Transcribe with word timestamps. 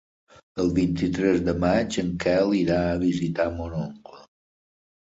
El 0.63 0.71
vint-i-tres 0.77 1.43
de 1.49 1.55
maig 1.65 1.99
en 2.05 2.09
Quel 2.27 2.57
irà 2.63 2.79
a 2.89 2.99
visitar 3.07 3.51
mon 3.61 3.79
oncle. 3.87 4.23